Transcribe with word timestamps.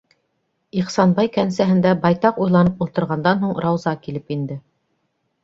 Ихсанбай 0.83 1.29
кәнсәһендә 1.35 1.91
байтаҡ 2.07 2.41
уйланып 2.47 2.81
ултырғандан 2.87 3.45
һуң, 3.45 3.53
Рауза 3.67 3.95
килеп 4.09 4.35
инде. 4.39 4.61